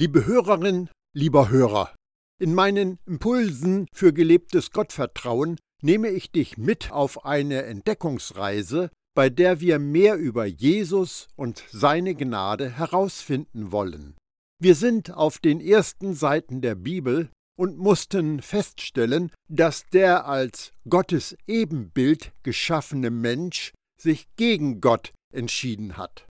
[0.00, 1.94] Liebe Hörerin, lieber Hörer,
[2.40, 9.60] in meinen Impulsen für gelebtes Gottvertrauen nehme ich dich mit auf eine Entdeckungsreise, bei der
[9.60, 14.16] wir mehr über Jesus und seine Gnade herausfinden wollen.
[14.58, 17.28] Wir sind auf den ersten Seiten der Bibel
[17.58, 26.26] und mussten feststellen, dass der als Gottes Ebenbild geschaffene Mensch sich gegen Gott entschieden hat.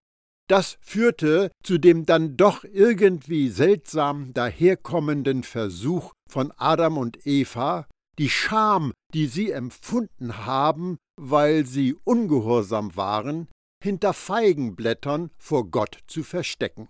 [0.50, 7.86] Das führte zu dem dann doch irgendwie seltsam daherkommenden Versuch von Adam und Eva,
[8.18, 13.46] die Scham, die sie empfunden haben, weil sie ungehorsam waren,
[13.80, 16.88] hinter Feigenblättern vor Gott zu verstecken.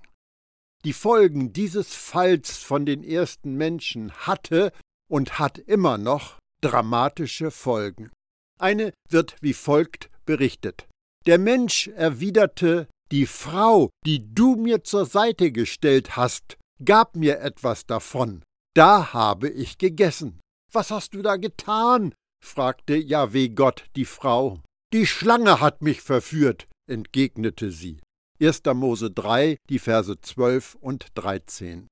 [0.86, 4.72] Die Folgen dieses Falls von den ersten Menschen hatte
[5.06, 8.10] und hat immer noch dramatische Folgen.
[8.58, 10.88] Eine wird wie folgt berichtet.
[11.26, 17.86] Der Mensch erwiderte die Frau, die du mir zur Seite gestellt hast, gab mir etwas
[17.86, 18.42] davon.
[18.74, 20.40] Da habe ich gegessen.
[20.72, 22.14] Was hast du da getan?
[22.42, 24.60] fragte Jahweh Gott die Frau.
[24.92, 28.00] Die Schlange hat mich verführt, entgegnete sie.
[28.40, 28.62] 1.
[28.74, 31.88] Mose 3, die Verse 12 und 13.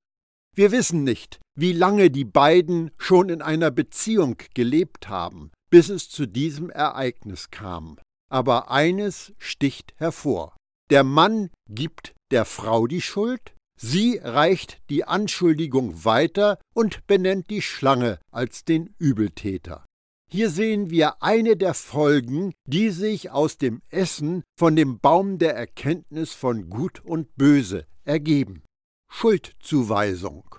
[0.56, 6.08] Wir wissen nicht, wie lange die beiden schon in einer Beziehung gelebt haben, bis es
[6.08, 7.98] zu diesem Ereignis kam.
[8.30, 10.56] Aber eines sticht hervor.
[10.90, 17.62] Der Mann gibt der Frau die Schuld, sie reicht die Anschuldigung weiter und benennt die
[17.62, 19.84] Schlange als den Übeltäter.
[20.30, 25.54] Hier sehen wir eine der Folgen, die sich aus dem Essen von dem Baum der
[25.54, 28.62] Erkenntnis von Gut und Böse ergeben.
[29.10, 30.54] Schuldzuweisung.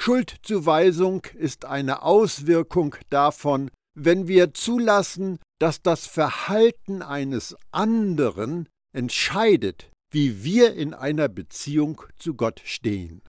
[0.00, 10.42] Schuldzuweisung ist eine Auswirkung davon, wenn wir zulassen, dass das Verhalten eines anderen entscheidet, wie
[10.42, 13.22] wir in einer Beziehung zu Gott stehen.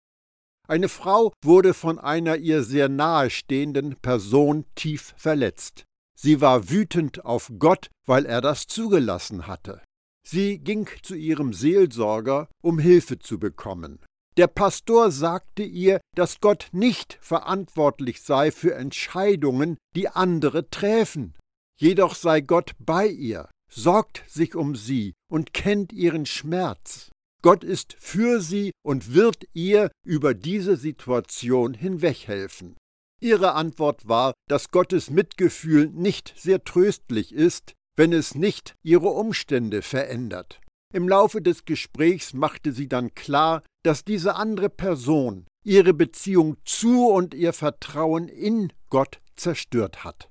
[0.68, 5.86] Eine Frau wurde von einer ihr sehr nahestehenden Person tief verletzt.
[6.20, 9.82] Sie war wütend auf Gott, weil er das zugelassen hatte.
[10.28, 14.00] Sie ging zu ihrem Seelsorger, um Hilfe zu bekommen.
[14.36, 21.34] Der Pastor sagte ihr, dass Gott nicht verantwortlich sei für Entscheidungen, die andere träfen.
[21.80, 27.10] Jedoch sei Gott bei ihr sorgt sich um sie und kennt ihren Schmerz.
[27.42, 32.76] Gott ist für sie und wird ihr über diese Situation hinweghelfen.
[33.20, 39.82] Ihre Antwort war, dass Gottes Mitgefühl nicht sehr tröstlich ist, wenn es nicht ihre Umstände
[39.82, 40.60] verändert.
[40.94, 47.08] Im Laufe des Gesprächs machte sie dann klar, dass diese andere Person ihre Beziehung zu
[47.08, 50.30] und ihr Vertrauen in Gott zerstört hat.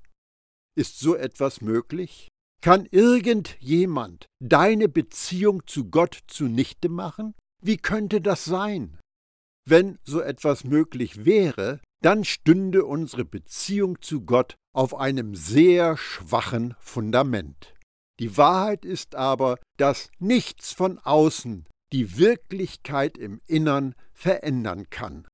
[0.76, 2.28] Ist so etwas möglich?
[2.62, 7.34] Kann irgendjemand deine Beziehung zu Gott zunichte machen?
[7.62, 8.99] Wie könnte das sein?
[9.69, 16.75] Wenn so etwas möglich wäre, dann stünde unsere Beziehung zu Gott auf einem sehr schwachen
[16.78, 17.75] Fundament.
[18.21, 25.27] Die Wahrheit ist aber, dass nichts von außen die Wirklichkeit im Innern verändern kann.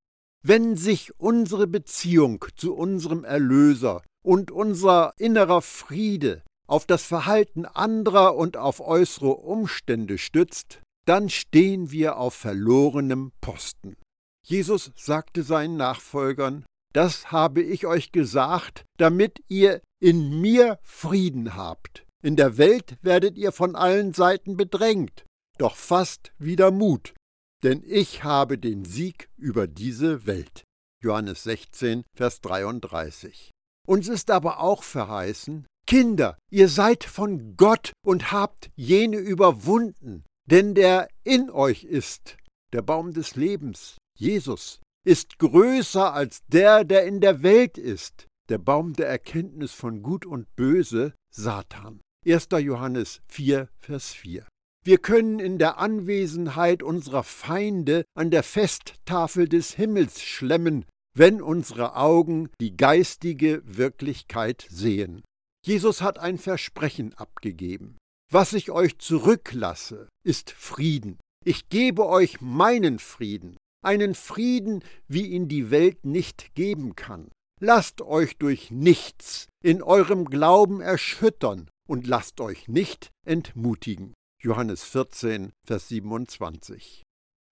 [0.45, 8.37] Wenn sich unsere Beziehung zu unserem Erlöser und unser innerer Friede auf das Verhalten anderer
[8.37, 13.97] und auf äußere Umstände stützt, dann stehen wir auf verlorenem Posten.
[14.45, 22.05] Jesus sagte seinen Nachfolgern, das habe ich euch gesagt, damit ihr in mir Frieden habt.
[22.23, 25.25] In der Welt werdet ihr von allen Seiten bedrängt,
[25.59, 27.15] doch fasst wieder Mut,
[27.63, 30.65] denn ich habe den Sieg über diese Welt.
[31.03, 33.51] Johannes 16, Vers 33.
[33.87, 40.75] Uns ist aber auch verheißen, Kinder, ihr seid von Gott und habt jene überwunden, denn
[40.75, 42.39] der in euch ist,
[42.73, 48.57] der Baum des Lebens, Jesus, ist größer als der, der in der Welt ist, der
[48.57, 52.01] Baum der Erkenntnis von Gut und Böse, Satan.
[52.27, 52.49] 1.
[52.61, 54.47] Johannes 4, Vers 4.
[54.87, 61.97] Wir können in der Anwesenheit unserer Feinde an der Festtafel des Himmels schlemmen, wenn unsere
[61.97, 65.21] Augen die geistige Wirklichkeit sehen.
[65.65, 67.97] Jesus hat ein Versprechen abgegeben.
[68.31, 71.19] Was ich euch zurücklasse, ist Frieden.
[71.45, 77.31] Ich gebe euch meinen Frieden, einen Frieden, wie ihn die Welt nicht geben kann.
[77.61, 84.15] Lasst euch durch nichts in eurem Glauben erschüttern und lasst euch nicht entmutigen.
[84.43, 87.03] Johannes 14, Vers 27.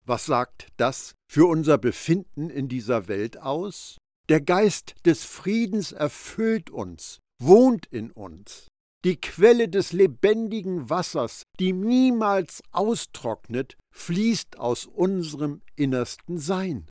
[0.04, 3.98] Was sagt das für unser Befinden in dieser Welt aus?
[4.28, 8.68] Der Geist des Friedens erfüllt uns wohnt in uns.
[9.04, 16.86] Die Quelle des lebendigen Wassers, die niemals austrocknet, fließt aus unserem innersten Sein.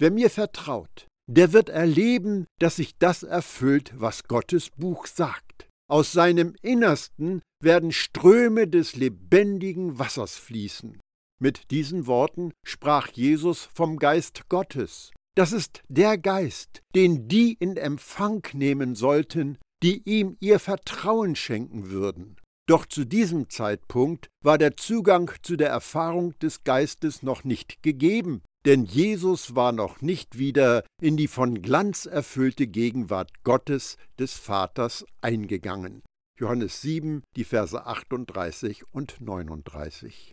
[0.00, 5.68] Wer mir vertraut, der wird erleben, dass sich das erfüllt, was Gottes Buch sagt.
[5.88, 11.00] Aus seinem Innersten werden Ströme des lebendigen Wassers fließen.
[11.40, 15.12] Mit diesen Worten sprach Jesus vom Geist Gottes.
[15.36, 21.90] Das ist der Geist, den die in Empfang nehmen sollten, die ihm ihr Vertrauen schenken
[21.90, 22.36] würden.
[22.66, 28.40] Doch zu diesem Zeitpunkt war der Zugang zu der Erfahrung des Geistes noch nicht gegeben,
[28.64, 35.04] denn Jesus war noch nicht wieder in die von Glanz erfüllte Gegenwart Gottes des Vaters
[35.20, 36.00] eingegangen.
[36.40, 40.32] Johannes 7, die Verse 38 und 39.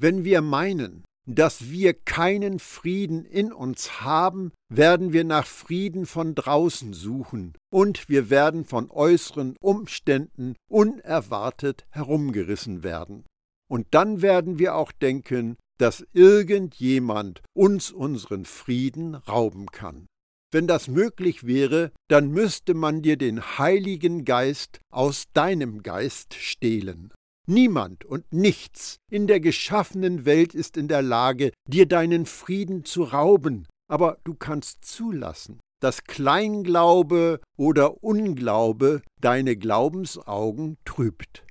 [0.00, 1.04] Wenn wir meinen,
[1.34, 8.08] dass wir keinen Frieden in uns haben, werden wir nach Frieden von draußen suchen, und
[8.08, 13.24] wir werden von äußeren Umständen unerwartet herumgerissen werden.
[13.70, 20.06] Und dann werden wir auch denken, dass irgendjemand uns unseren Frieden rauben kann.
[20.52, 27.12] Wenn das möglich wäre, dann müsste man dir den Heiligen Geist aus deinem Geist stehlen.
[27.50, 33.02] Niemand und nichts in der geschaffenen Welt ist in der Lage, dir deinen Frieden zu
[33.02, 41.44] rauben, aber du kannst zulassen, dass Kleinglaube oder Unglaube deine Glaubensaugen trübt.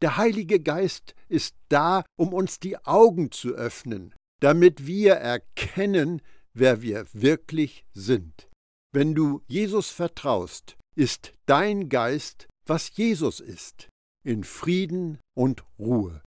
[0.00, 6.22] Der Heilige Geist ist da, um uns die Augen zu öffnen, damit wir erkennen,
[6.54, 8.48] wer wir wirklich sind.
[8.94, 13.90] Wenn du Jesus vertraust, ist dein Geist, was Jesus ist,
[14.24, 16.22] in Frieden und Ruhe.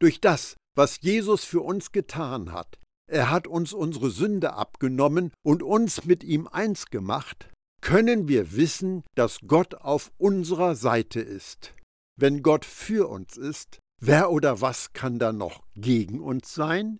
[0.00, 2.78] Durch das, was Jesus für uns getan hat,
[3.10, 7.50] er hat uns unsere Sünde abgenommen und uns mit ihm eins gemacht,
[7.80, 11.74] können wir wissen, dass Gott auf unserer Seite ist.
[12.18, 16.98] Wenn Gott für uns ist, wer oder was kann da noch gegen uns sein?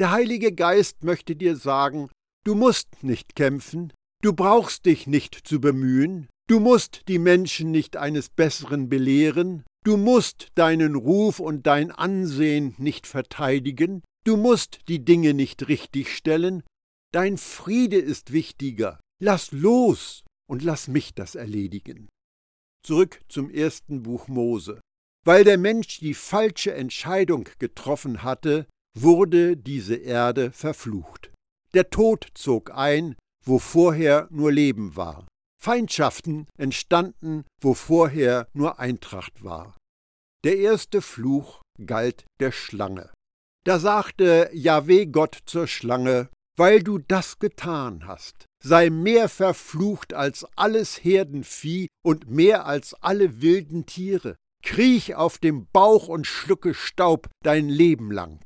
[0.00, 2.10] Der Heilige Geist möchte dir sagen,
[2.44, 3.92] du musst nicht kämpfen,
[4.22, 9.96] du brauchst dich nicht zu bemühen, du musst die Menschen nicht eines Besseren belehren, du
[9.96, 16.62] musst deinen Ruf und dein Ansehen nicht verteidigen, du musst die Dinge nicht richtigstellen,
[17.12, 22.08] dein Friede ist wichtiger, lass los und lass mich das erledigen.
[22.84, 24.80] Zurück zum ersten Buch Mose.
[25.26, 31.32] Weil der Mensch die falsche Entscheidung getroffen hatte, wurde diese Erde verflucht.
[31.72, 35.26] Der Tod zog ein, wo vorher nur Leben war.
[35.64, 39.78] Feindschaften entstanden, wo vorher nur Eintracht war.
[40.44, 43.10] Der erste Fluch galt der Schlange.
[43.64, 46.28] Da sagte Jahweh Gott zur Schlange,
[46.58, 53.40] weil du das getan hast, sei mehr verflucht als alles Herdenvieh und mehr als alle
[53.40, 54.36] wilden Tiere.
[54.62, 58.44] Kriech auf dem Bauch und schlucke Staub dein Leben lang.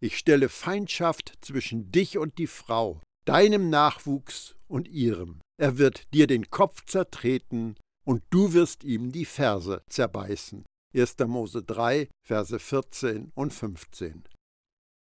[0.00, 5.40] Ich stelle Feindschaft zwischen dich und die Frau, deinem Nachwuchs und ihrem.
[5.60, 10.64] Er wird dir den Kopf zertreten und du wirst ihm die Verse zerbeißen.
[10.94, 11.18] 1.
[11.26, 14.24] Mose 3, Verse 14 und 15.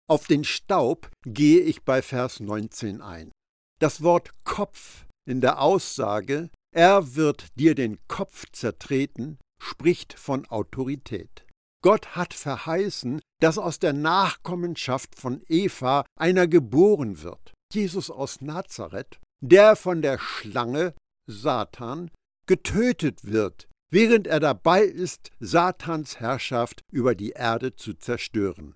[0.10, 3.32] Auf den Staub gehe ich bei Vers 19 ein.
[3.80, 11.46] Das Wort Kopf in der Aussage, er wird dir den Kopf zertreten, spricht von Autorität.
[11.82, 17.54] Gott hat verheißen, dass aus der Nachkommenschaft von Eva einer geboren wird.
[17.72, 20.94] Jesus aus Nazareth, der von der Schlange,
[21.28, 22.12] Satan,
[22.46, 28.76] getötet wird, während er dabei ist, Satans Herrschaft über die Erde zu zerstören.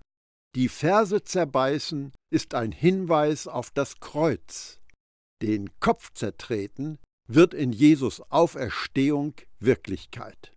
[0.56, 4.80] Die Verse zerbeißen ist ein Hinweis auf das Kreuz,
[5.42, 10.52] den Kopf zertreten, wird in Jesus Auferstehung Wirklichkeit.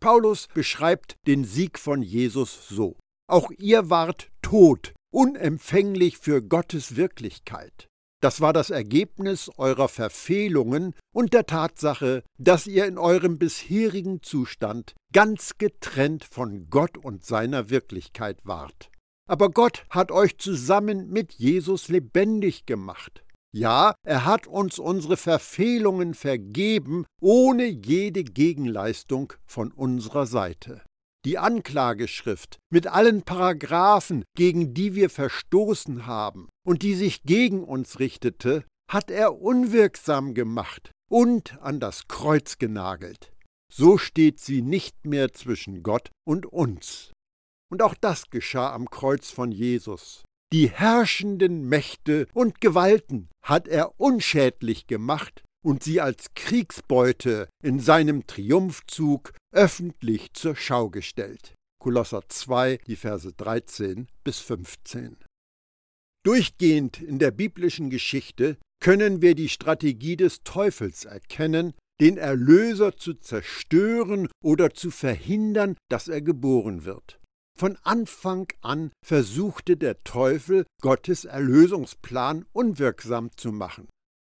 [0.00, 2.96] Paulus beschreibt den Sieg von Jesus so.
[3.26, 7.88] Auch ihr wart tot, unempfänglich für Gottes Wirklichkeit.
[8.24, 14.94] Das war das Ergebnis eurer Verfehlungen und der Tatsache, dass ihr in eurem bisherigen Zustand
[15.12, 18.88] ganz getrennt von Gott und seiner Wirklichkeit wart.
[19.28, 23.26] Aber Gott hat euch zusammen mit Jesus lebendig gemacht.
[23.52, 30.80] Ja, er hat uns unsere Verfehlungen vergeben, ohne jede Gegenleistung von unserer Seite.
[31.24, 37.98] Die Anklageschrift mit allen Paragraphen, gegen die wir verstoßen haben und die sich gegen uns
[37.98, 43.32] richtete, hat er unwirksam gemacht und an das Kreuz genagelt.
[43.72, 47.12] So steht sie nicht mehr zwischen Gott und uns.
[47.70, 50.24] Und auch das geschah am Kreuz von Jesus.
[50.52, 58.26] Die herrschenden Mächte und Gewalten hat er unschädlich gemacht und sie als Kriegsbeute in seinem
[58.26, 61.54] Triumphzug öffentlich zur Schau gestellt.
[61.80, 65.16] Kolosser 2, die Verse 13 bis 15.
[66.24, 73.14] Durchgehend in der biblischen Geschichte können wir die Strategie des Teufels erkennen, den Erlöser zu
[73.14, 77.20] zerstören oder zu verhindern, dass er geboren wird.
[77.56, 83.88] Von Anfang an versuchte der Teufel, Gottes Erlösungsplan unwirksam zu machen.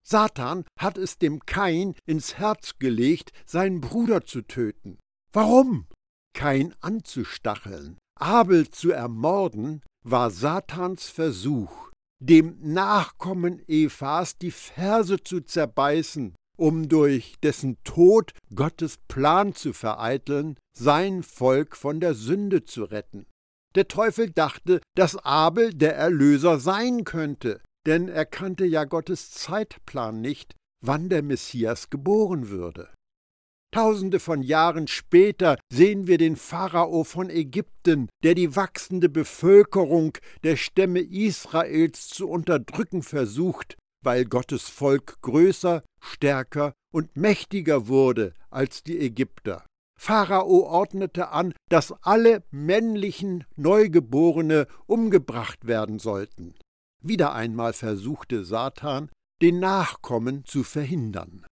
[0.04, 4.98] Satan hat es dem Kain ins Herz gelegt, seinen Bruder zu töten.
[5.34, 5.88] Warum?
[6.32, 11.90] Kain anzustacheln, Abel zu ermorden, war Satans Versuch,
[12.22, 20.56] dem Nachkommen Evas die Verse zu zerbeißen, um durch dessen Tod Gottes Plan zu vereiteln,
[20.78, 23.26] sein Volk von der Sünde zu retten.
[23.74, 30.20] Der Teufel dachte, dass Abel der Erlöser sein könnte, denn er kannte ja Gottes Zeitplan
[30.20, 32.88] nicht, wann der Messias geboren würde.
[33.74, 40.54] Tausende von Jahren später sehen wir den Pharao von Ägypten, der die wachsende Bevölkerung der
[40.54, 49.00] Stämme Israels zu unterdrücken versucht, weil Gottes Volk größer, stärker und mächtiger wurde als die
[49.00, 49.66] Ägypter.
[49.98, 56.54] Pharao ordnete an, dass alle männlichen Neugeborene umgebracht werden sollten.
[57.02, 59.10] Wieder einmal versuchte Satan,
[59.42, 61.44] den Nachkommen zu verhindern.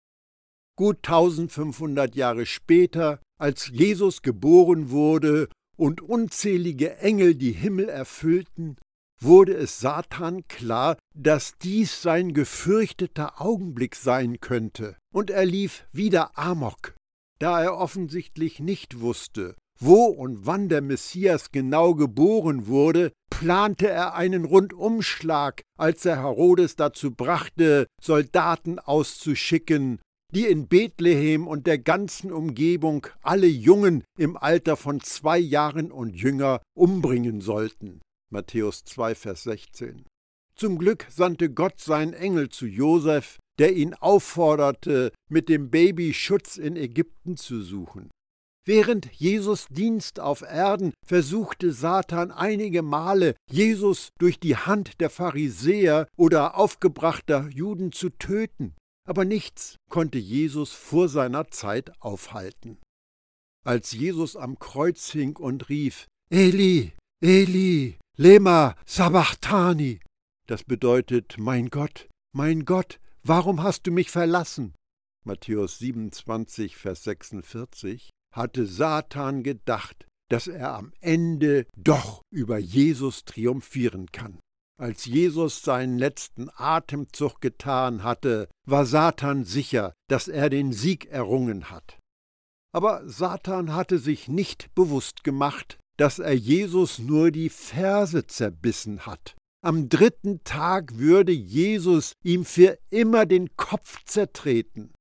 [0.77, 8.77] Gut 1500 Jahre später, als Jesus geboren wurde und unzählige Engel die Himmel erfüllten,
[9.21, 16.37] wurde es Satan klar, dass dies sein gefürchteter Augenblick sein könnte, und er lief wieder
[16.39, 16.95] Amok,
[17.39, 24.15] da er offensichtlich nicht wusste, wo und wann der Messias genau geboren wurde, plante er
[24.15, 30.01] einen Rundumschlag, als er Herodes dazu brachte, Soldaten auszuschicken,
[30.35, 36.15] die in Bethlehem und der ganzen Umgebung alle Jungen im Alter von zwei Jahren und
[36.17, 38.01] jünger umbringen sollten.
[38.31, 40.07] Matthäus 2, Vers 16.
[40.57, 46.57] Zum Glück sandte Gott seinen Engel zu Josef, der ihn aufforderte, mit dem Baby Schutz
[46.57, 48.11] in Ägypten zu suchen.
[48.65, 56.07] Während Jesus Dienst auf Erden versuchte Satan einige Male, Jesus durch die Hand der Pharisäer
[56.17, 62.79] oder aufgebrachter Juden zu töten aber nichts konnte Jesus vor seiner Zeit aufhalten.
[63.65, 70.01] Als Jesus am Kreuz hing und rief, Eli, Eli, lema sabachthani,
[70.47, 74.75] das bedeutet, mein Gott, mein Gott, warum hast du mich verlassen?
[75.25, 84.11] Matthäus 27, Vers 46, hatte Satan gedacht, dass er am Ende doch über Jesus triumphieren
[84.11, 84.41] kann.
[84.81, 91.71] Als Jesus seinen letzten Atemzug getan hatte, war Satan sicher, dass er den Sieg errungen
[91.71, 91.99] hat.
[92.75, 99.37] Aber Satan hatte sich nicht bewusst gemacht, dass er Jesus nur die Ferse zerbissen hat.
[99.65, 104.93] Am dritten Tag würde Jesus ihm für immer den Kopf zertreten.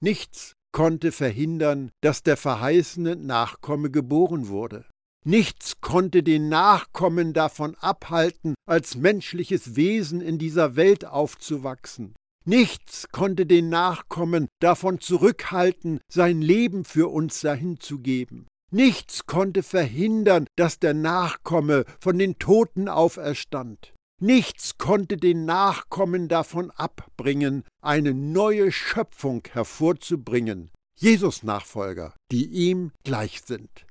[0.00, 4.84] Nichts konnte verhindern, dass der verheißene Nachkomme geboren wurde.
[5.26, 12.14] Nichts konnte den Nachkommen davon abhalten, als menschliches Wesen in dieser Welt aufzuwachsen.
[12.46, 18.46] Nichts konnte den Nachkommen davon zurückhalten, sein Leben für uns dahinzugeben.
[18.70, 23.94] Nichts konnte verhindern, dass der Nachkomme von den Toten auferstand.
[24.20, 33.40] Nichts konnte den Nachkommen davon abbringen, eine neue Schöpfung hervorzubringen, Jesus Nachfolger, die ihm gleich
[33.42, 33.86] sind.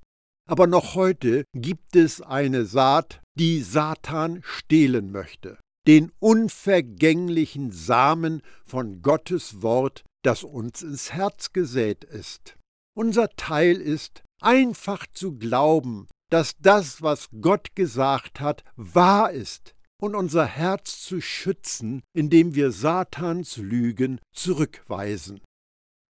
[0.50, 5.58] Aber noch heute gibt es eine Saat, die Satan stehlen möchte.
[5.88, 12.56] Den unvergänglichen Samen von Gottes Wort, das uns ins Herz gesät ist.
[12.96, 20.16] Unser Teil ist, einfach zu glauben, dass das, was Gott gesagt hat, wahr ist und
[20.16, 25.42] unser Herz zu schützen, indem wir Satans Lügen zurückweisen.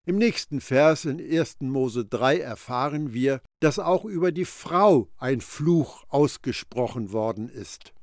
[0.05, 1.61] Im nächsten Vers in 1.
[1.61, 7.93] Mose 3 erfahren wir, dass auch über die Frau ein Fluch ausgesprochen worden ist.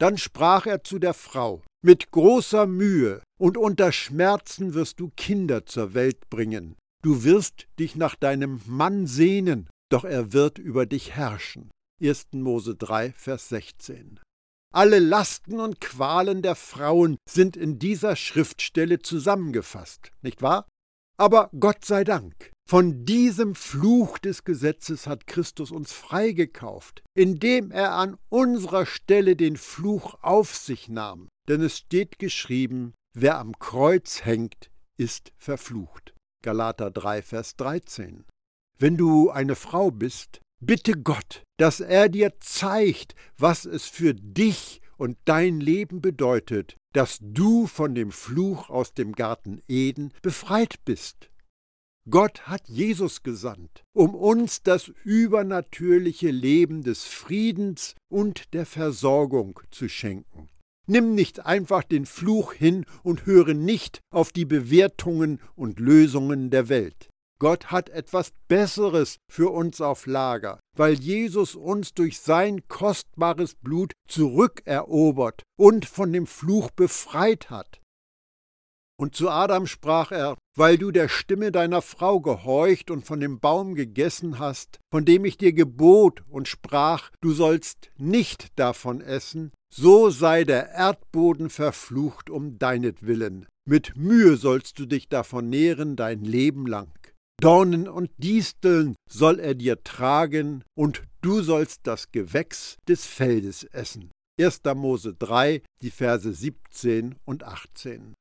[0.00, 5.66] Dann sprach er zu der Frau, mit großer Mühe und unter Schmerzen wirst du Kinder
[5.66, 6.76] zur Welt bringen.
[7.02, 11.70] Du wirst dich nach deinem Mann sehnen, doch er wird über dich herrschen.
[12.00, 12.28] 1.
[12.32, 14.20] Mose 3, Vers 16.
[14.72, 20.66] Alle Lasten und Qualen der Frauen sind in dieser Schriftstelle zusammengefasst, nicht wahr?
[21.18, 27.92] Aber Gott sei Dank, von diesem Fluch des Gesetzes hat Christus uns freigekauft, indem er
[27.92, 31.28] an unserer Stelle den Fluch auf sich nahm.
[31.48, 36.14] Denn es steht geschrieben, wer am Kreuz hängt, ist verflucht.
[36.42, 38.24] Galater 3, Vers 13.
[38.78, 44.80] Wenn du eine Frau bist, bitte Gott, dass er dir zeigt, was es für dich
[44.96, 51.30] und dein Leben bedeutet, dass du von dem Fluch aus dem Garten Eden befreit bist.
[52.10, 59.88] Gott hat Jesus gesandt, um uns das übernatürliche Leben des Friedens und der Versorgung zu
[59.88, 60.48] schenken.
[60.88, 66.68] Nimm nicht einfach den Fluch hin und höre nicht auf die Bewertungen und Lösungen der
[66.68, 67.08] Welt.
[67.42, 73.94] Gott hat etwas Besseres für uns auf Lager, weil Jesus uns durch sein kostbares Blut
[74.06, 77.80] zurückerobert und von dem Fluch befreit hat.
[78.96, 83.40] Und zu Adam sprach er, weil du der Stimme deiner Frau gehorcht und von dem
[83.40, 89.50] Baum gegessen hast, von dem ich dir gebot und sprach, du sollst nicht davon essen,
[89.68, 93.46] so sei der Erdboden verflucht um deinetwillen.
[93.68, 96.92] Mit Mühe sollst du dich davon nähren dein Leben lang.
[97.42, 104.12] Dornen und Disteln soll er dir tragen, und du sollst das Gewächs des Feldes essen.
[104.40, 104.60] 1.
[104.76, 108.14] Mose 3, die Verse 17 und 18.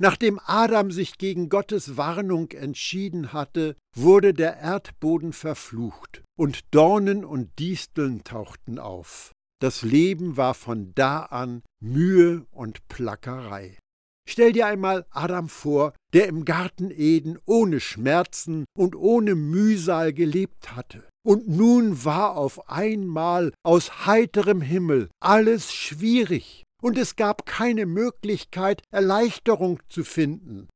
[0.00, 7.50] Nachdem Adam sich gegen Gottes Warnung entschieden hatte, wurde der Erdboden verflucht, und Dornen und
[7.58, 9.32] Disteln tauchten auf.
[9.60, 13.76] Das Leben war von da an Mühe und Plackerei.
[14.28, 20.74] Stell dir einmal Adam vor, der im Garten Eden ohne Schmerzen und ohne Mühsal gelebt
[20.76, 21.04] hatte.
[21.24, 28.82] Und nun war auf einmal aus heiterem Himmel alles schwierig, und es gab keine Möglichkeit,
[28.90, 30.68] Erleichterung zu finden.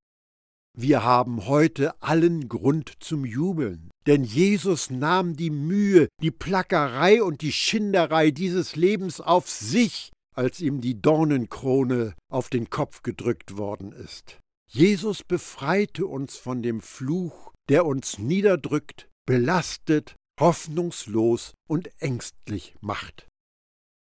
[0.78, 7.40] Wir haben heute allen Grund zum Jubeln, denn Jesus nahm die Mühe, die Plackerei und
[7.40, 13.92] die Schinderei dieses Lebens auf sich als ihm die Dornenkrone auf den Kopf gedrückt worden
[13.92, 14.38] ist.
[14.68, 23.26] Jesus befreite uns von dem Fluch, der uns niederdrückt, belastet, hoffnungslos und ängstlich macht.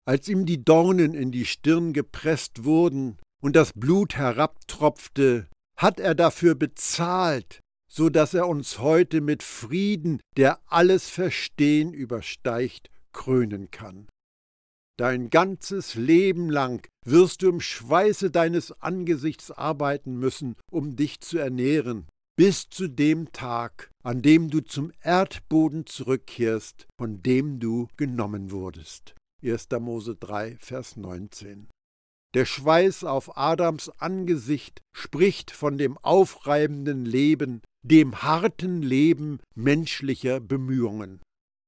[0.07, 5.47] Als ihm die Dornen in die Stirn gepresst wurden und das Blut herabtropfte,
[5.77, 7.59] hat er dafür bezahlt,
[7.91, 14.07] so dass er uns heute mit Frieden, der alles Verstehen übersteigt, krönen kann.
[14.97, 21.37] Dein ganzes Leben lang wirst du im Schweiße deines Angesichts arbeiten müssen, um dich zu
[21.37, 28.51] ernähren, bis zu dem Tag, an dem du zum Erdboden zurückkehrst, von dem du genommen
[28.51, 29.15] wurdest.
[29.43, 29.67] 1.
[29.79, 31.67] Mose 3, Vers 19.
[32.33, 41.21] Der Schweiß auf Adams Angesicht spricht von dem aufreibenden Leben, dem harten Leben menschlicher Bemühungen.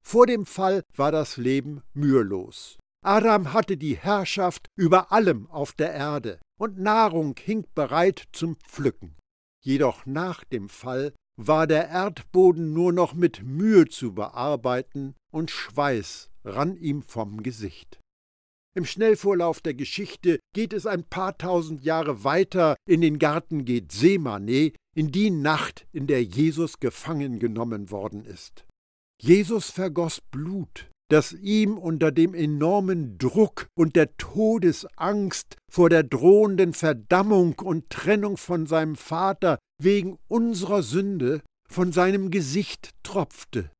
[0.04, 2.78] Vor dem Fall war das Leben mühelos.
[3.04, 9.16] Adam hatte die Herrschaft über allem auf der Erde, und Nahrung hing bereit zum Pflücken.
[9.64, 16.30] Jedoch nach dem Fall war der Erdboden nur noch mit Mühe zu bearbeiten, und Schweiß
[16.44, 18.00] rann ihm vom Gesicht.
[18.76, 24.72] Im Schnellvorlauf der Geschichte geht es ein paar tausend Jahre weiter in den Garten Gethsemane,
[24.96, 28.66] in die Nacht, in der Jesus gefangen genommen worden ist.
[29.20, 36.74] Jesus vergoss Blut, das ihm unter dem enormen Druck und der Todesangst vor der drohenden
[36.74, 43.72] Verdammung und Trennung von seinem Vater wegen unserer Sünde von seinem Gesicht tropfte.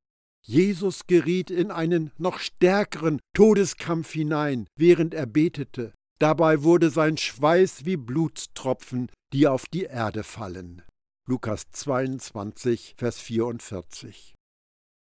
[0.46, 5.92] Jesus geriet in einen noch stärkeren Todeskampf hinein, während er betete.
[6.18, 10.82] Dabei wurde sein Schweiß wie Blutstropfen, die auf die Erde fallen.
[11.28, 14.34] Lukas 22, Vers 44.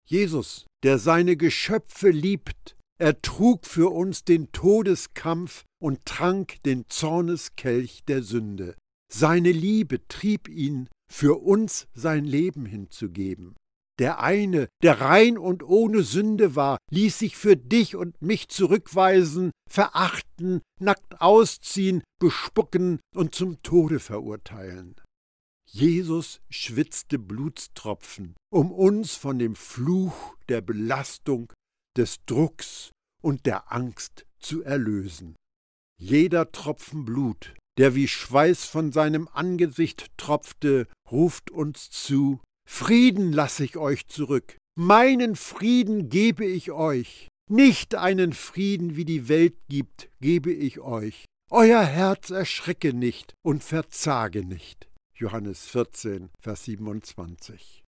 [0.07, 8.23] Jesus, der seine Geschöpfe liebt, ertrug für uns den Todeskampf und trank den Zorneskelch der
[8.23, 8.75] Sünde.
[9.11, 13.55] Seine Liebe trieb ihn, für uns sein Leben hinzugeben.
[13.99, 19.51] Der eine, der rein und ohne Sünde war, ließ sich für dich und mich zurückweisen,
[19.69, 24.95] verachten, nackt ausziehen, bespucken und zum Tode verurteilen.
[25.69, 31.51] Jesus schwitzte Blutstropfen, um uns von dem Fluch der Belastung,
[31.97, 35.35] des Drucks und der Angst zu erlösen.
[35.97, 43.63] Jeder Tropfen Blut, der wie Schweiß von seinem Angesicht tropfte, ruft uns zu Frieden lasse
[43.63, 50.09] ich euch zurück, meinen Frieden gebe ich euch, nicht einen Frieden, wie die Welt gibt,
[50.19, 51.25] gebe ich euch.
[51.51, 54.87] Euer Herz erschrecke nicht und verzage nicht.
[55.17, 57.85] Johannes 14, Vers 27.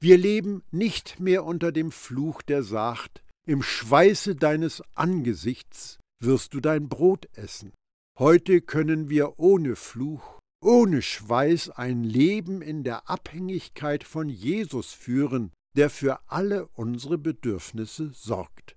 [0.00, 6.60] Wir leben nicht mehr unter dem Fluch, der sagt, im Schweiße deines Angesichts wirst du
[6.60, 7.72] dein Brot essen.
[8.18, 15.52] Heute können wir ohne Fluch, ohne Schweiß ein Leben in der Abhängigkeit von Jesus führen,
[15.76, 18.76] der für alle unsere Bedürfnisse sorgt.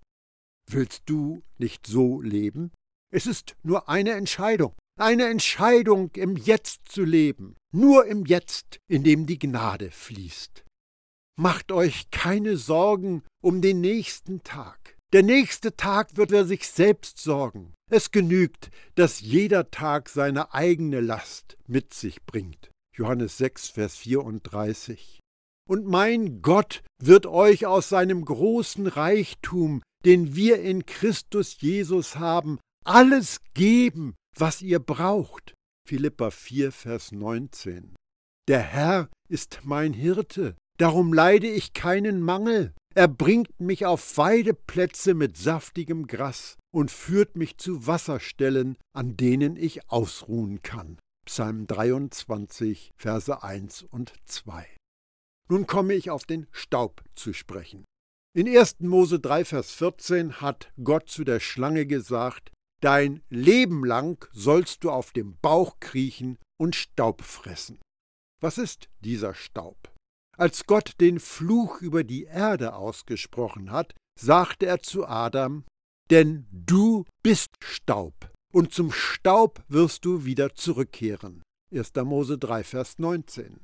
[0.68, 2.72] Willst du nicht so leben?
[3.12, 4.74] Es ist nur eine Entscheidung.
[5.00, 10.64] Eine Entscheidung, im Jetzt zu leben, nur im Jetzt, in dem die Gnade fließt.
[11.36, 14.98] Macht euch keine Sorgen um den nächsten Tag.
[15.14, 17.74] Der nächste Tag wird er sich selbst sorgen.
[17.90, 22.72] Es genügt, dass jeder Tag seine eigene Last mit sich bringt.
[22.96, 25.20] Johannes 6, Vers 34.
[25.70, 32.60] Und mein Gott wird euch aus seinem großen Reichtum, den wir in Christus Jesus haben,
[32.84, 35.54] alles geben, was ihr braucht.
[35.88, 37.96] Philippa 4, Vers 19.
[38.48, 42.74] Der Herr ist mein Hirte, darum leide ich keinen Mangel.
[42.96, 49.56] Er bringt mich auf Weideplätze mit saftigem Gras und führt mich zu Wasserstellen, an denen
[49.56, 51.00] ich ausruhen kann.
[51.26, 54.68] Psalm 23, Verse 1 und 2.
[55.50, 57.86] Nun komme ich auf den Staub zu sprechen.
[58.36, 58.80] In 1.
[58.80, 62.52] Mose 3, Vers 14 hat Gott zu der Schlange gesagt,
[62.84, 67.80] Dein Leben lang sollst du auf dem Bauch kriechen und Staub fressen.
[68.42, 69.90] Was ist dieser Staub?
[70.38, 75.64] Als Gott den Fluch über die Erde ausgesprochen hat, sagte er zu Adam,
[76.10, 81.42] Denn du bist Staub, und zum Staub wirst du wieder zurückkehren.
[81.72, 81.94] 1.
[82.04, 83.62] Mose 3, Vers 19.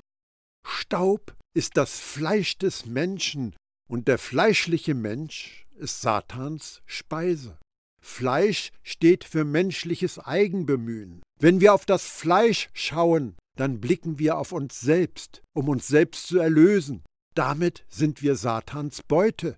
[0.66, 3.54] Staub ist das Fleisch des Menschen,
[3.90, 7.58] und der fleischliche Mensch ist Satans Speise.
[8.02, 11.22] Fleisch steht für menschliches Eigenbemühen.
[11.40, 16.28] Wenn wir auf das Fleisch schauen, dann blicken wir auf uns selbst, um uns selbst
[16.28, 17.04] zu erlösen.
[17.36, 19.58] Damit sind wir Satans Beute.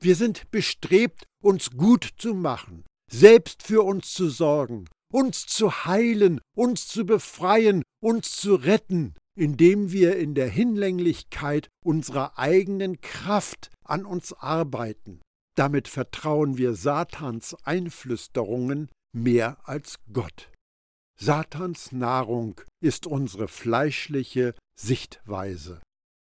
[0.00, 6.40] Wir sind bestrebt, uns gut zu machen, selbst für uns zu sorgen, uns zu heilen,
[6.56, 14.04] uns zu befreien, uns zu retten, indem wir in der Hinlänglichkeit unserer eigenen Kraft an
[14.04, 15.20] uns arbeiten.
[15.60, 20.48] Damit vertrauen wir Satans Einflüsterungen mehr als Gott.
[21.20, 25.82] Satans Nahrung ist unsere fleischliche Sichtweise.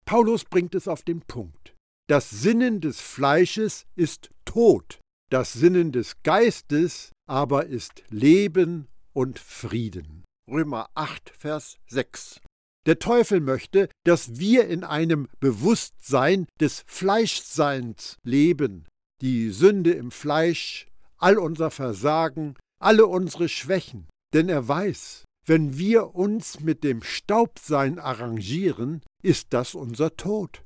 [0.04, 1.76] Paulus bringt es auf den Punkt.
[2.08, 4.98] Das Sinnen des Fleisches ist Tod,
[5.30, 10.24] das Sinnen des Geistes aber ist Leben und Frieden.
[10.50, 12.40] Römer 8, Vers 6.
[12.84, 18.88] Der Teufel möchte, dass wir in einem Bewusstsein des Fleischseins leben,
[19.20, 20.86] die Sünde im Fleisch,
[21.18, 24.08] all unser Versagen, alle unsere Schwächen.
[24.32, 30.62] Denn er weiß, wenn wir uns mit dem Staubsein arrangieren, ist das unser Tod.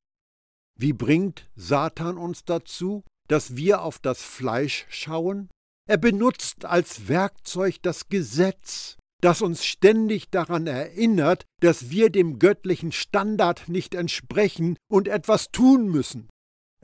[0.78, 5.48] Wie bringt Satan uns dazu, dass wir auf das Fleisch schauen?
[5.88, 12.92] Er benutzt als Werkzeug das Gesetz, das uns ständig daran erinnert, dass wir dem göttlichen
[12.92, 16.28] Standard nicht entsprechen und etwas tun müssen.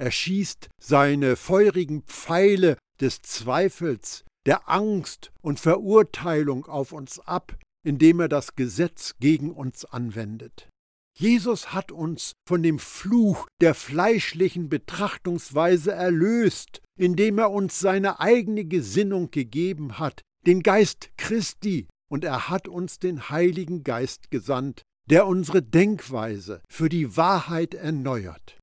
[0.00, 8.20] Er schießt seine feurigen Pfeile des Zweifels, der Angst und Verurteilung auf uns ab, indem
[8.20, 10.70] er das Gesetz gegen uns anwendet.
[11.18, 18.64] Jesus hat uns von dem Fluch der fleischlichen Betrachtungsweise erlöst, indem er uns seine eigene
[18.64, 25.26] Gesinnung gegeben hat, den Geist Christi, und er hat uns den Heiligen Geist gesandt, der
[25.26, 28.59] unsere Denkweise für die Wahrheit erneuert.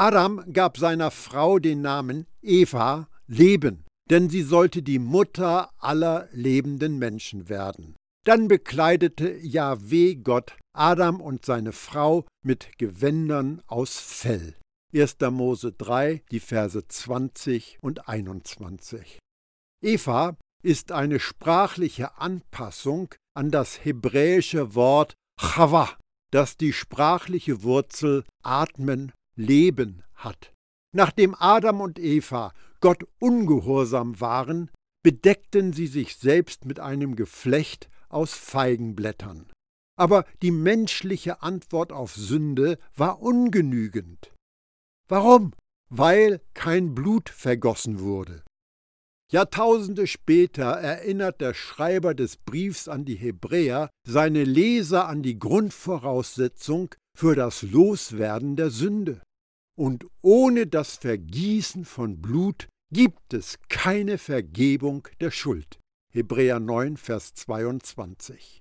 [0.00, 6.98] Adam gab seiner Frau den Namen Eva Leben, denn sie sollte die Mutter aller lebenden
[6.98, 7.96] Menschen werden.
[8.24, 14.56] Dann bekleidete Jahweh Gott Adam und seine Frau mit Gewändern aus Fell.
[14.94, 15.18] 1.
[15.32, 19.18] Mose 3, die Verse 20 und 21.
[19.84, 25.90] Eva ist eine sprachliche Anpassung an das hebräische Wort Chava,
[26.32, 30.52] das die sprachliche Wurzel atmen Leben hat.
[30.94, 34.70] Nachdem Adam und Eva Gott ungehorsam waren,
[35.02, 39.50] bedeckten sie sich selbst mit einem Geflecht aus Feigenblättern.
[39.96, 44.32] Aber die menschliche Antwort auf Sünde war ungenügend.
[45.08, 45.52] Warum?
[45.90, 48.42] Weil kein Blut vergossen wurde.
[49.32, 56.94] Jahrtausende später erinnert der Schreiber des Briefs an die Hebräer seine Leser an die Grundvoraussetzung
[57.16, 59.20] für das Loswerden der Sünde.
[59.80, 65.78] Und ohne das Vergießen von Blut gibt es keine Vergebung der Schuld.
[66.12, 68.60] Hebräer 9, Vers 22.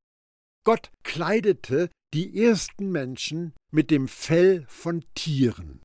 [0.63, 5.82] Gott kleidete die ersten Menschen mit dem Fell von Tieren.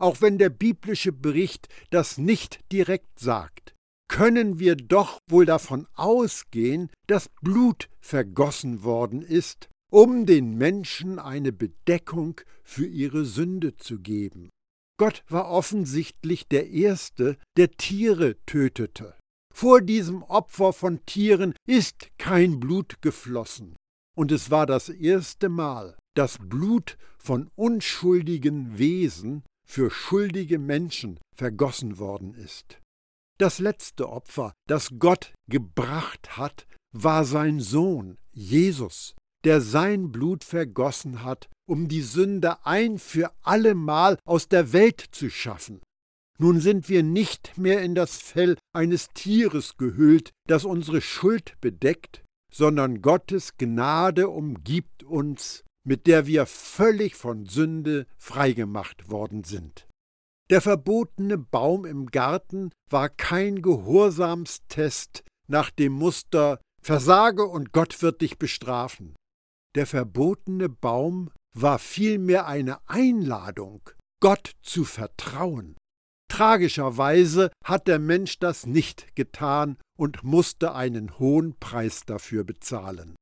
[0.00, 3.76] Auch wenn der biblische Bericht das nicht direkt sagt,
[4.08, 11.52] können wir doch wohl davon ausgehen, dass Blut vergossen worden ist, um den Menschen eine
[11.52, 14.50] Bedeckung für ihre Sünde zu geben.
[14.96, 19.14] Gott war offensichtlich der Erste, der Tiere tötete.
[19.52, 23.76] Vor diesem Opfer von Tieren ist kein Blut geflossen.
[24.16, 31.98] Und es war das erste Mal, dass Blut von unschuldigen Wesen für schuldige Menschen vergossen
[31.98, 32.80] worden ist.
[33.38, 41.24] Das letzte Opfer, das Gott gebracht hat, war sein Sohn Jesus, der sein Blut vergossen
[41.24, 45.80] hat, um die Sünde ein für allemal aus der Welt zu schaffen.
[46.38, 52.24] Nun sind wir nicht mehr in das Fell eines Tieres gehüllt, das unsere Schuld bedeckt,
[52.52, 59.86] sondern Gottes Gnade umgibt uns, mit der wir völlig von Sünde freigemacht worden sind.
[60.50, 68.20] Der verbotene Baum im Garten war kein Gehorsamstest nach dem Muster Versage und Gott wird
[68.20, 69.14] dich bestrafen.
[69.74, 73.88] Der verbotene Baum war vielmehr eine Einladung,
[74.20, 75.76] Gott zu vertrauen.
[76.28, 83.14] Tragischerweise hat der Mensch das nicht getan und musste einen hohen Preis dafür bezahlen.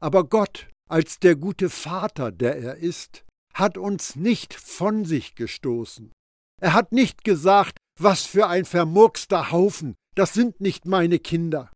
[0.00, 6.12] Aber Gott, als der gute Vater, der er ist, hat uns nicht von sich gestoßen.
[6.60, 11.70] Er hat nicht gesagt, was für ein vermurkster Haufen, das sind nicht meine Kinder.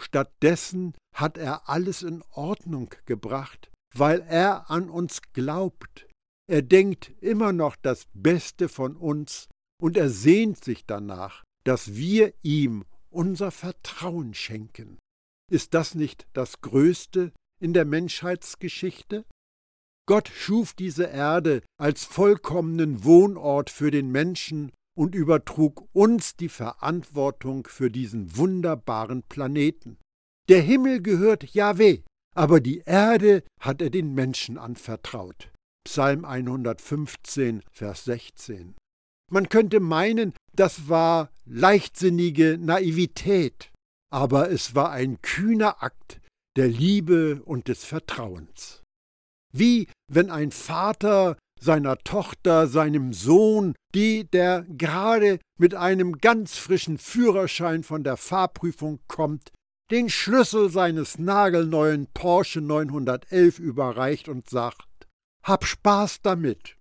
[0.00, 6.06] Stattdessen hat er alles in Ordnung gebracht, weil er an uns glaubt.
[6.48, 9.48] Er denkt immer noch das Beste von uns
[9.80, 14.98] und er sehnt sich danach, dass wir ihm unser Vertrauen schenken.
[15.50, 19.24] Ist das nicht das Größte in der Menschheitsgeschichte?
[20.06, 27.66] Gott schuf diese Erde als vollkommenen Wohnort für den Menschen und übertrug uns die Verantwortung
[27.66, 29.98] für diesen wunderbaren Planeten.
[30.48, 32.02] Der Himmel gehört Jahweh,
[32.34, 35.50] aber die Erde hat er den Menschen anvertraut.
[35.84, 38.74] Psalm 115, Vers 16.
[39.30, 43.70] Man könnte meinen, das war leichtsinnige Naivität,
[44.10, 46.20] aber es war ein kühner Akt
[46.56, 48.82] der Liebe und des Vertrauens.
[49.54, 56.98] Wie wenn ein Vater seiner Tochter, seinem Sohn, die der gerade mit einem ganz frischen
[56.98, 59.52] Führerschein von der Fahrprüfung kommt,
[59.92, 65.06] den Schlüssel seines nagelneuen Porsche 911 überreicht und sagt,
[65.44, 66.78] Hab Spaß damit.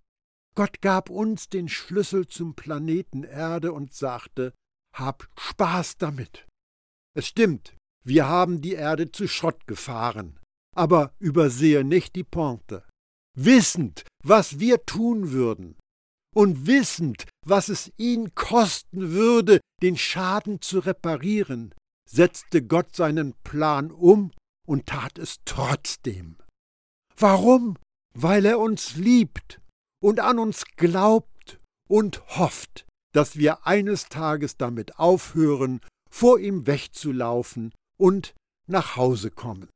[0.55, 4.53] Gott gab uns den Schlüssel zum Planeten Erde und sagte,
[4.95, 6.47] Hab Spaß damit.
[7.13, 10.39] Es stimmt, wir haben die Erde zu Schrott gefahren,
[10.73, 12.87] aber übersehe nicht die Pointe.
[13.37, 15.77] Wissend, was wir tun würden,
[16.33, 21.75] und wissend, was es ihn kosten würde, den Schaden zu reparieren,
[22.11, 24.31] setzte Gott seinen Plan um
[24.67, 26.37] und tat es trotzdem.
[27.17, 27.77] Warum?
[28.13, 29.61] Weil er uns liebt
[30.01, 37.73] und an uns glaubt und hofft, dass wir eines Tages damit aufhören, vor ihm wegzulaufen
[37.97, 38.33] und
[38.67, 39.69] nach Hause kommen.